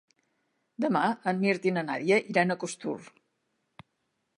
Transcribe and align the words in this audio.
Demà 0.85 1.03
en 1.33 1.43
Mirt 1.45 1.69
i 1.71 1.75
na 1.77 1.83
Nàdia 1.91 2.21
iran 2.33 2.55
a 2.55 2.61
Costur. 2.67 2.97